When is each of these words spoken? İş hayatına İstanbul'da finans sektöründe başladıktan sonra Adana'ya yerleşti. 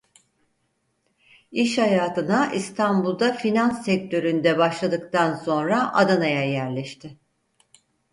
İş 1.51 1.77
hayatına 1.77 2.51
İstanbul'da 2.53 3.33
finans 3.33 3.85
sektöründe 3.85 4.57
başladıktan 4.57 5.35
sonra 5.35 5.93
Adana'ya 5.93 6.43
yerleşti. 6.45 7.17